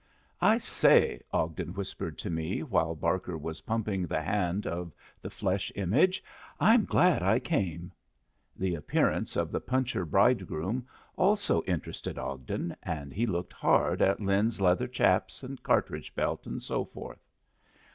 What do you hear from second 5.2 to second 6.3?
the flesh image,